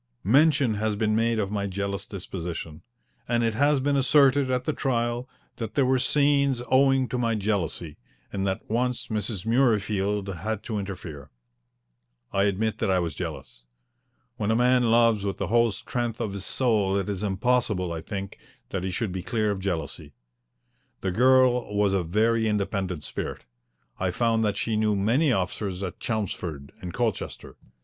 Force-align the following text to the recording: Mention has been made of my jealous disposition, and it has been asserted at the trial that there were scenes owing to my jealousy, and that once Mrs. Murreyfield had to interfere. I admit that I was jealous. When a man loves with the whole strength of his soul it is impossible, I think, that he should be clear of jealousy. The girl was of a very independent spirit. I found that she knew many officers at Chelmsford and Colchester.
Mention 0.23 0.73
has 0.81 0.95
been 0.95 1.15
made 1.15 1.37
of 1.37 1.51
my 1.51 1.67
jealous 1.67 2.07
disposition, 2.07 2.81
and 3.27 3.43
it 3.43 3.53
has 3.53 3.79
been 3.79 3.95
asserted 3.95 4.49
at 4.49 4.65
the 4.65 4.73
trial 4.73 5.29
that 5.57 5.75
there 5.75 5.85
were 5.85 5.99
scenes 5.99 6.59
owing 6.71 7.07
to 7.07 7.19
my 7.19 7.35
jealousy, 7.35 7.97
and 8.33 8.47
that 8.47 8.67
once 8.67 9.09
Mrs. 9.09 9.45
Murreyfield 9.45 10.37
had 10.39 10.63
to 10.63 10.79
interfere. 10.79 11.29
I 12.33 12.45
admit 12.45 12.79
that 12.79 12.89
I 12.89 12.97
was 12.97 13.13
jealous. 13.13 13.65
When 14.37 14.49
a 14.49 14.55
man 14.55 14.81
loves 14.89 15.23
with 15.23 15.37
the 15.37 15.49
whole 15.49 15.71
strength 15.71 16.19
of 16.19 16.33
his 16.33 16.45
soul 16.45 16.97
it 16.97 17.07
is 17.07 17.21
impossible, 17.21 17.93
I 17.93 18.01
think, 18.01 18.39
that 18.69 18.81
he 18.83 18.89
should 18.89 19.11
be 19.11 19.21
clear 19.21 19.51
of 19.51 19.59
jealousy. 19.59 20.13
The 21.01 21.11
girl 21.11 21.75
was 21.77 21.93
of 21.93 22.07
a 22.07 22.09
very 22.09 22.47
independent 22.47 23.03
spirit. 23.03 23.45
I 23.99 24.09
found 24.09 24.43
that 24.45 24.57
she 24.57 24.77
knew 24.77 24.95
many 24.95 25.31
officers 25.31 25.83
at 25.83 25.99
Chelmsford 25.99 26.71
and 26.81 26.91
Colchester. 26.91 27.55